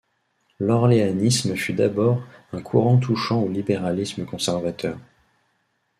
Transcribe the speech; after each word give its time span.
L'orléanisme 0.57 1.55
fut 1.55 1.73
d'abord 1.73 2.23
un 2.53 2.61
courant 2.63 2.97
touchant 2.97 3.39
au 3.43 3.49
libéralisme 3.49 4.25
conservateur. 4.25 4.97